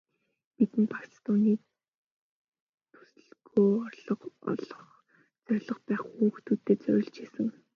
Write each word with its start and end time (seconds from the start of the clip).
Бидэнд 0.55 0.87
багц 0.93 1.13
дууны 1.25 1.53
төслөөсөө 2.93 3.67
орлого 3.87 4.27
олох 4.51 4.83
зорилго 5.45 5.81
байхгүй, 5.89 6.13
хүүхдүүддээ 6.17 6.77
зориулж 6.83 7.15
хийсэн. 7.17 7.47